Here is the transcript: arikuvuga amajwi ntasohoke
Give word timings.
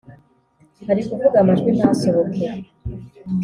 arikuvuga 0.91 1.35
amajwi 1.39 1.69
ntasohoke 1.77 2.45